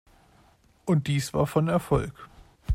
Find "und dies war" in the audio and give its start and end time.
0.85-1.45